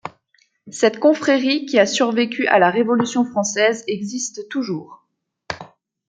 [0.71, 5.05] Cette confrérie qui a survécu à la Révolution française existe toujours.